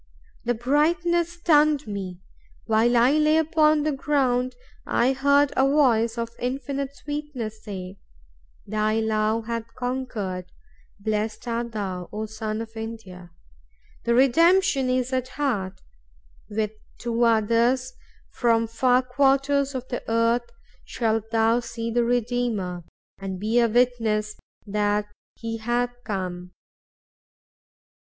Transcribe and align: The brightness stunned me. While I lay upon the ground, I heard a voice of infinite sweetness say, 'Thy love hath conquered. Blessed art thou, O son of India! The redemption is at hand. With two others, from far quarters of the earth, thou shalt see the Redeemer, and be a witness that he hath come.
The 0.45 0.55
brightness 0.55 1.33
stunned 1.33 1.85
me. 1.85 2.21
While 2.65 2.97
I 2.97 3.11
lay 3.19 3.37
upon 3.37 3.83
the 3.83 3.91
ground, 3.91 4.55
I 4.83 5.13
heard 5.13 5.53
a 5.55 5.61
voice 5.69 6.17
of 6.17 6.31
infinite 6.39 6.95
sweetness 6.95 7.63
say, 7.63 7.99
'Thy 8.65 8.99
love 9.01 9.45
hath 9.45 9.67
conquered. 9.75 10.45
Blessed 10.99 11.47
art 11.47 11.73
thou, 11.73 12.09
O 12.11 12.25
son 12.25 12.61
of 12.61 12.75
India! 12.75 13.29
The 14.03 14.15
redemption 14.15 14.89
is 14.89 15.13
at 15.13 15.27
hand. 15.27 15.79
With 16.49 16.71
two 16.97 17.21
others, 17.23 17.93
from 18.31 18.65
far 18.65 19.03
quarters 19.03 19.75
of 19.75 19.87
the 19.89 20.01
earth, 20.09 20.49
thou 20.99 21.21
shalt 21.59 21.63
see 21.63 21.91
the 21.91 22.03
Redeemer, 22.03 22.85
and 23.19 23.39
be 23.39 23.59
a 23.59 23.67
witness 23.69 24.35
that 24.65 25.11
he 25.35 25.57
hath 25.57 25.91
come. 26.03 26.53